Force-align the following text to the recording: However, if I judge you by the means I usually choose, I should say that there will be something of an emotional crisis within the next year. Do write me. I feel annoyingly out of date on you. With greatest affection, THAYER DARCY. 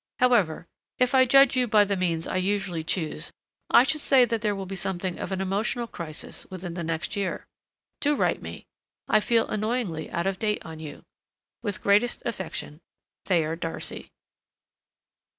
However, 0.17 0.65
if 0.97 1.13
I 1.13 1.27
judge 1.27 1.55
you 1.55 1.67
by 1.67 1.83
the 1.83 1.95
means 1.95 2.25
I 2.25 2.37
usually 2.37 2.83
choose, 2.83 3.31
I 3.69 3.83
should 3.83 4.01
say 4.01 4.25
that 4.25 4.41
there 4.41 4.55
will 4.55 4.65
be 4.65 4.75
something 4.75 5.19
of 5.19 5.31
an 5.31 5.41
emotional 5.41 5.85
crisis 5.85 6.43
within 6.49 6.73
the 6.73 6.83
next 6.83 7.15
year. 7.15 7.45
Do 7.99 8.15
write 8.15 8.41
me. 8.41 8.65
I 9.07 9.19
feel 9.19 9.47
annoyingly 9.47 10.09
out 10.09 10.25
of 10.25 10.39
date 10.39 10.65
on 10.65 10.79
you. 10.79 11.03
With 11.61 11.83
greatest 11.83 12.23
affection, 12.25 12.81
THAYER 13.27 13.55
DARCY. 13.57 14.11